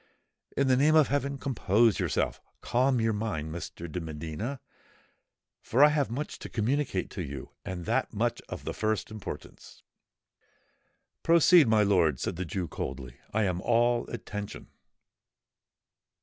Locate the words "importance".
9.11-9.83